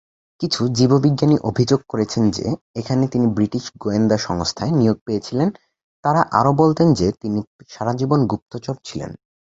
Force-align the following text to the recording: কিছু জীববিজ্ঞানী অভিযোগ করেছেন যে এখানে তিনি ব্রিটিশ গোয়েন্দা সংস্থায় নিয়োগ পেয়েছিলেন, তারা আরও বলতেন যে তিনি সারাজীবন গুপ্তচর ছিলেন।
কিছু 0.41 0.61
জীববিজ্ঞানী 0.77 1.35
অভিযোগ 1.43 1.79
করেছেন 1.87 2.23
যে 2.31 2.45
এখানে 2.75 3.03
তিনি 3.07 3.25
ব্রিটিশ 3.27 3.63
গোয়েন্দা 3.77 4.17
সংস্থায় 4.19 4.73
নিয়োগ 4.75 4.97
পেয়েছিলেন, 5.05 5.49
তারা 6.03 6.21
আরও 6.39 6.51
বলতেন 6.53 6.87
যে 6.93 7.07
তিনি 7.21 7.39
সারাজীবন 7.69 8.19
গুপ্তচর 8.27 8.75
ছিলেন। 8.83 9.11